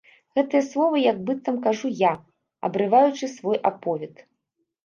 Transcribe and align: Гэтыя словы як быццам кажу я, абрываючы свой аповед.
Гэтыя 0.37 0.61
словы 0.69 1.01
як 1.11 1.19
быццам 1.27 1.59
кажу 1.67 1.91
я, 1.99 2.13
абрываючы 2.69 3.31
свой 3.37 3.57
аповед. 3.73 4.15